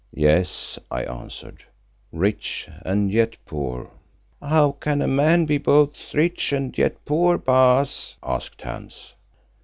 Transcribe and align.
"Yes," 0.15 0.79
I 0.89 1.03
answered, 1.03 1.63
"rich 2.11 2.67
and 2.83 3.11
yet 3.11 3.37
poor." 3.45 3.91
"How 4.41 4.71
can 4.71 4.99
a 4.99 5.07
man 5.07 5.45
be 5.45 5.59
both 5.59 6.11
rich 6.15 6.51
and 6.51 6.75
yet 6.75 7.05
poor, 7.05 7.37
Baas?" 7.37 8.15
asked 8.23 8.63
Hans. 8.63 9.13